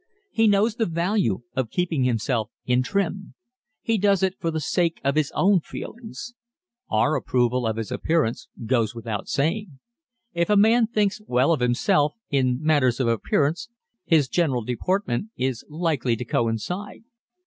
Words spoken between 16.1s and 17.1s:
to coincide.